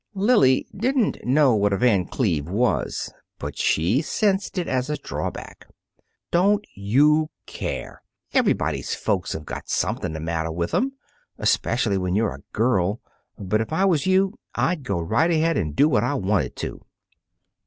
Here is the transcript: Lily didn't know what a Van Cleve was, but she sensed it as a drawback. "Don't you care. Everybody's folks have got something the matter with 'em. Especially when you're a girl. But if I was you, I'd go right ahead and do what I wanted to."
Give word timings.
Lily 0.15 0.65
didn't 0.75 1.23
know 1.25 1.53
what 1.53 1.73
a 1.73 1.77
Van 1.77 2.05
Cleve 2.07 2.47
was, 2.49 3.13
but 3.37 3.55
she 3.55 4.01
sensed 4.01 4.57
it 4.57 4.67
as 4.67 4.89
a 4.89 4.97
drawback. 4.97 5.67
"Don't 6.31 6.65
you 6.73 7.29
care. 7.45 8.01
Everybody's 8.33 8.95
folks 8.95 9.33
have 9.33 9.45
got 9.45 9.69
something 9.69 10.13
the 10.13 10.19
matter 10.19 10.51
with 10.51 10.73
'em. 10.73 10.93
Especially 11.37 11.99
when 11.99 12.15
you're 12.15 12.33
a 12.33 12.41
girl. 12.51 12.99
But 13.37 13.61
if 13.61 13.71
I 13.71 13.85
was 13.85 14.07
you, 14.07 14.33
I'd 14.55 14.81
go 14.81 14.99
right 14.99 15.29
ahead 15.29 15.55
and 15.55 15.75
do 15.75 15.87
what 15.87 16.03
I 16.03 16.15
wanted 16.15 16.55
to." 16.55 16.81